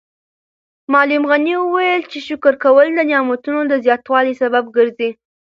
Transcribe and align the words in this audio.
معلم 0.91 1.23
غني 1.31 1.53
وویل 1.59 2.03
چې 2.11 2.19
شکر 2.27 2.53
کول 2.63 2.87
د 2.93 2.99
نعمتونو 3.09 3.61
د 3.67 3.73
زیاتوالي 3.85 4.33
سبب 4.41 4.63
ګرځي. 4.77 5.09